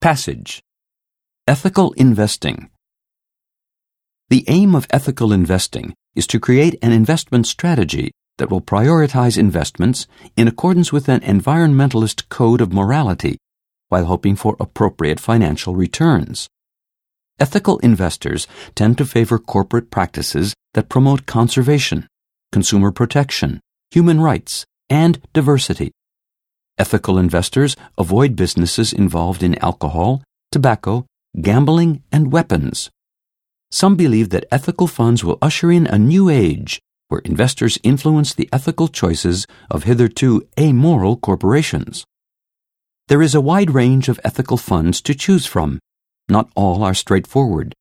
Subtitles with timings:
[0.00, 0.62] Passage
[1.48, 2.70] Ethical Investing
[4.28, 10.06] The aim of ethical investing is to create an investment strategy that will prioritize investments
[10.36, 13.38] in accordance with an environmentalist code of morality
[13.88, 16.46] while hoping for appropriate financial returns.
[17.40, 18.46] Ethical investors
[18.76, 22.06] tend to favor corporate practices that promote conservation,
[22.52, 23.58] consumer protection,
[23.90, 25.90] human rights, and diversity.
[26.78, 30.22] Ethical investors avoid businesses involved in alcohol,
[30.52, 31.06] tobacco,
[31.40, 32.90] gambling, and weapons.
[33.70, 38.48] Some believe that ethical funds will usher in a new age where investors influence the
[38.52, 42.04] ethical choices of hitherto amoral corporations.
[43.08, 45.80] There is a wide range of ethical funds to choose from.
[46.28, 47.74] Not all are straightforward.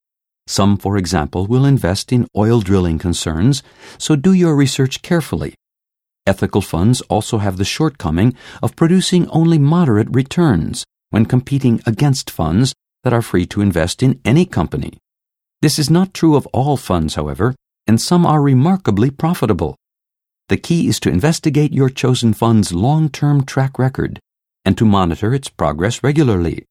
[0.47, 3.61] Some, for example, will invest in oil drilling concerns,
[3.97, 5.53] so do your research carefully.
[6.27, 12.75] Ethical funds also have the shortcoming of producing only moderate returns when competing against funds
[13.05, 14.99] that are free to invest in any company.
[15.61, 17.55] This is not true of all funds, however,
[17.87, 19.77] and some are remarkably profitable.
[20.49, 24.19] The key is to investigate your chosen fund's long term track record
[24.65, 26.65] and to monitor its progress regularly.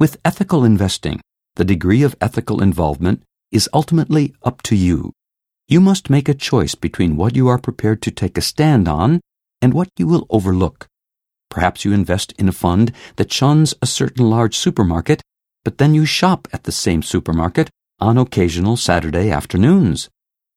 [0.00, 1.20] With ethical investing,
[1.54, 3.22] the degree of ethical involvement
[3.52, 5.12] is ultimately up to you.
[5.70, 9.20] You must make a choice between what you are prepared to take a stand on
[9.60, 10.86] and what you will overlook.
[11.50, 15.20] Perhaps you invest in a fund that shuns a certain large supermarket,
[15.64, 17.68] but then you shop at the same supermarket
[18.00, 20.08] on occasional Saturday afternoons.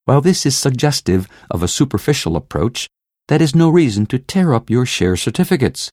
[0.06, 2.88] While this is suggestive of a superficial approach,
[3.28, 5.92] that is no reason to tear up your share certificates.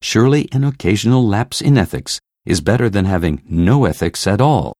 [0.00, 4.74] Surely an occasional lapse in ethics is better than having no ethics at all.